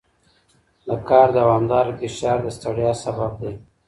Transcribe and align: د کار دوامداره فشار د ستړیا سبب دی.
د 0.87 0.89
کار 1.09 1.27
دوامداره 1.37 1.91
فشار 1.99 2.37
د 2.45 2.47
ستړیا 2.57 2.91
سبب 3.03 3.31
دی. 3.41 3.53